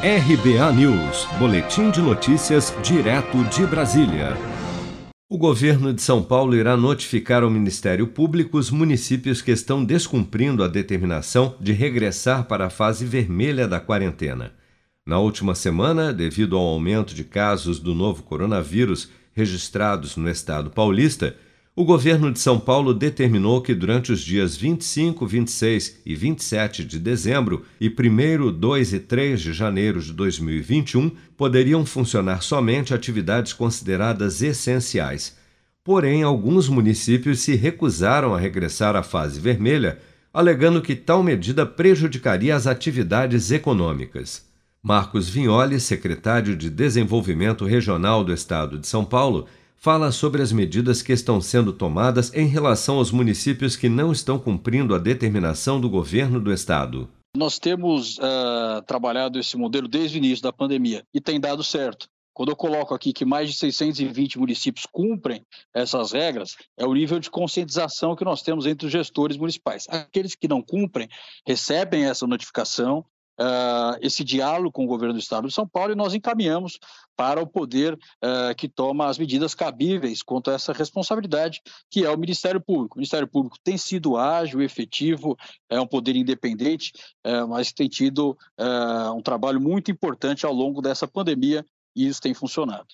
RBA 0.00 0.72
News, 0.74 1.26
Boletim 1.40 1.90
de 1.90 2.00
Notícias, 2.00 2.72
direto 2.84 3.42
de 3.46 3.66
Brasília. 3.66 4.36
O 5.28 5.36
governo 5.36 5.92
de 5.92 6.00
São 6.00 6.22
Paulo 6.22 6.54
irá 6.54 6.76
notificar 6.76 7.42
ao 7.42 7.50
Ministério 7.50 8.06
Público 8.06 8.58
os 8.58 8.70
municípios 8.70 9.42
que 9.42 9.50
estão 9.50 9.84
descumprindo 9.84 10.62
a 10.62 10.68
determinação 10.68 11.56
de 11.58 11.72
regressar 11.72 12.44
para 12.44 12.66
a 12.66 12.70
fase 12.70 13.04
vermelha 13.04 13.66
da 13.66 13.80
quarentena. 13.80 14.52
Na 15.04 15.18
última 15.18 15.56
semana, 15.56 16.12
devido 16.12 16.56
ao 16.56 16.64
aumento 16.64 17.12
de 17.12 17.24
casos 17.24 17.80
do 17.80 17.92
novo 17.92 18.22
coronavírus 18.22 19.10
registrados 19.32 20.16
no 20.16 20.30
estado 20.30 20.70
paulista, 20.70 21.34
o 21.78 21.84
governo 21.84 22.32
de 22.32 22.40
São 22.40 22.58
Paulo 22.58 22.92
determinou 22.92 23.62
que 23.62 23.72
durante 23.72 24.10
os 24.10 24.20
dias 24.20 24.56
25, 24.56 25.24
26 25.24 26.00
e 26.04 26.12
27 26.12 26.84
de 26.84 26.98
dezembro 26.98 27.64
e 27.80 27.88
1, 27.88 28.50
2 28.52 28.92
e 28.94 28.98
3 28.98 29.40
de 29.40 29.52
janeiro 29.52 30.02
de 30.02 30.12
2021 30.12 31.12
poderiam 31.36 31.86
funcionar 31.86 32.42
somente 32.42 32.92
atividades 32.92 33.52
consideradas 33.52 34.42
essenciais. 34.42 35.36
Porém, 35.84 36.24
alguns 36.24 36.68
municípios 36.68 37.38
se 37.42 37.54
recusaram 37.54 38.34
a 38.34 38.40
regressar 38.40 38.96
à 38.96 39.04
fase 39.04 39.38
vermelha, 39.38 40.00
alegando 40.34 40.82
que 40.82 40.96
tal 40.96 41.22
medida 41.22 41.64
prejudicaria 41.64 42.56
as 42.56 42.66
atividades 42.66 43.52
econômicas. 43.52 44.44
Marcos 44.82 45.28
Vignoli, 45.28 45.78
secretário 45.78 46.56
de 46.56 46.70
Desenvolvimento 46.70 47.64
Regional 47.64 48.24
do 48.24 48.34
Estado 48.34 48.78
de 48.78 48.88
São 48.88 49.04
Paulo, 49.04 49.46
fala 49.78 50.10
sobre 50.10 50.42
as 50.42 50.52
medidas 50.52 51.02
que 51.02 51.12
estão 51.12 51.40
sendo 51.40 51.72
tomadas 51.72 52.34
em 52.34 52.46
relação 52.46 52.98
aos 52.98 53.10
municípios 53.10 53.76
que 53.76 53.88
não 53.88 54.12
estão 54.12 54.38
cumprindo 54.38 54.94
a 54.94 54.98
determinação 54.98 55.80
do 55.80 55.88
governo 55.88 56.40
do 56.40 56.52
estado. 56.52 57.08
Nós 57.36 57.58
temos 57.58 58.18
uh, 58.18 58.82
trabalhado 58.86 59.38
esse 59.38 59.56
modelo 59.56 59.86
desde 59.86 60.16
o 60.16 60.18
início 60.18 60.42
da 60.42 60.52
pandemia 60.52 61.04
e 61.14 61.20
tem 61.20 61.38
dado 61.38 61.62
certo. 61.62 62.08
Quando 62.34 62.50
eu 62.50 62.56
coloco 62.56 62.94
aqui 62.94 63.12
que 63.12 63.24
mais 63.24 63.50
de 63.50 63.56
620 63.56 64.38
municípios 64.38 64.86
cumprem 64.86 65.44
essas 65.74 66.12
regras, 66.12 66.56
é 66.76 66.86
o 66.86 66.94
nível 66.94 67.18
de 67.18 67.30
conscientização 67.30 68.14
que 68.14 68.24
nós 68.24 68.42
temos 68.42 68.64
entre 68.64 68.86
os 68.86 68.92
gestores 68.92 69.36
municipais. 69.36 69.86
Aqueles 69.88 70.36
que 70.36 70.46
não 70.46 70.62
cumprem 70.62 71.08
recebem 71.44 72.04
essa 72.04 72.28
notificação, 72.28 73.04
uh, 73.38 73.96
esse 74.00 74.24
diálogo 74.24 74.72
com 74.72 74.84
o 74.84 74.88
governo 74.88 75.14
do 75.14 75.20
estado 75.20 75.48
de 75.48 75.54
São 75.54 75.66
Paulo 75.66 75.92
e 75.92 75.96
nós 75.96 76.14
encaminhamos 76.14 76.78
para 77.16 77.40
o 77.40 77.46
poder 77.46 77.94
uh, 77.94 78.54
que 78.56 78.68
toma 78.68 79.06
as 79.06 79.18
medidas 79.18 79.54
cabíveis 79.54 80.22
quanto 80.22 80.50
a 80.50 80.54
essa 80.54 80.72
responsabilidade, 80.72 81.60
que 81.90 82.04
é 82.04 82.10
o 82.10 82.18
Ministério 82.18 82.60
Público. 82.60 82.96
O 82.96 82.98
Ministério 82.98 83.28
Público 83.28 83.56
tem 83.62 83.76
sido 83.78 84.16
ágil, 84.16 84.60
efetivo, 84.60 85.36
é 85.70 85.80
um 85.80 85.86
poder 85.86 86.16
independente, 86.16 86.92
uh, 87.26 87.46
mas 87.48 87.72
tem 87.72 87.88
tido 87.88 88.36
um 89.14 89.22
trabalho 89.22 89.60
muito 89.60 89.90
importante 89.90 90.44
ao 90.44 90.52
longo 90.52 90.82
dessa 90.82 91.06
pandemia 91.06 91.64
e 91.94 92.06
isso 92.06 92.20
tem 92.20 92.34
funcionado. 92.34 92.86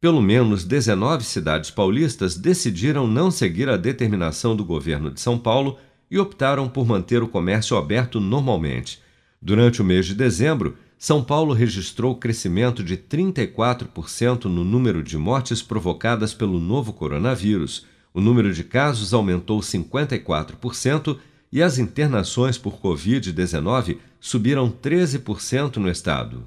Pelo 0.00 0.22
menos 0.22 0.64
19 0.64 1.24
cidades 1.24 1.70
paulistas 1.70 2.36
decidiram 2.36 3.06
não 3.06 3.30
seguir 3.30 3.68
a 3.68 3.76
determinação 3.76 4.56
do 4.56 4.64
governo 4.64 5.10
de 5.10 5.20
São 5.20 5.38
Paulo 5.38 5.78
e 6.10 6.18
optaram 6.18 6.68
por 6.68 6.86
manter 6.86 7.22
o 7.22 7.28
comércio 7.28 7.76
aberto 7.76 8.18
normalmente. 8.18 9.00
Durante 9.42 9.80
o 9.80 9.84
mês 9.84 10.04
de 10.04 10.14
dezembro, 10.14 10.76
São 10.98 11.24
Paulo 11.24 11.54
registrou 11.54 12.14
crescimento 12.14 12.84
de 12.84 12.94
34% 12.94 14.44
no 14.44 14.62
número 14.62 15.02
de 15.02 15.16
mortes 15.16 15.62
provocadas 15.62 16.34
pelo 16.34 16.60
novo 16.60 16.92
coronavírus. 16.92 17.86
O 18.12 18.20
número 18.20 18.52
de 18.52 18.62
casos 18.62 19.14
aumentou 19.14 19.60
54% 19.60 21.18
e 21.50 21.62
as 21.62 21.78
internações 21.78 22.58
por 22.58 22.78
Covid-19 22.80 23.96
subiram 24.20 24.70
13% 24.70 25.76
no 25.76 25.90
estado. 25.90 26.46